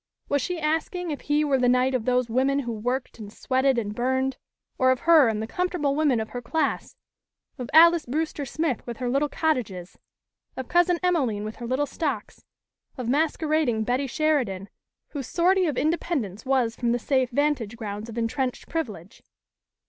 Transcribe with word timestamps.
Was 0.29 0.41
she 0.41 0.59
asking 0.59 1.11
if 1.11 1.21
he 1.21 1.43
were 1.45 1.59
the 1.59 1.69
knight 1.69 1.93
of 1.93 2.05
those 2.05 2.27
women 2.27 2.61
who 2.61 2.71
worked 2.71 3.19
and 3.19 3.31
sweated 3.31 3.77
and 3.77 3.93
burned, 3.93 4.37
or 4.79 4.89
of 4.89 5.01
her 5.01 5.27
and 5.27 5.43
the 5.43 5.45
comfortable 5.45 5.93
women 5.95 6.19
of 6.19 6.29
her 6.29 6.41
class, 6.41 6.95
of 7.59 7.69
Alys 7.71 8.07
Brewster 8.07 8.43
Smith 8.43 8.83
with 8.87 8.97
her 8.97 9.07
little 9.11 9.29
cottages, 9.29 9.99
of 10.57 10.67
Cousin 10.67 10.97
Emelene 11.03 11.43
with 11.43 11.57
her 11.57 11.67
little 11.67 11.85
stocks, 11.85 12.43
of 12.97 13.07
masquerading 13.09 13.83
Betty 13.83 14.07
Sheridan 14.07 14.69
whose 15.09 15.27
sortie 15.27 15.67
of 15.67 15.77
independence 15.77 16.47
was 16.47 16.75
from 16.75 16.93
the 16.93 16.97
safe 16.97 17.29
vantage 17.29 17.77
grounds 17.77 18.09
of 18.09 18.17
entrenched 18.17 18.67
privilege? 18.67 19.21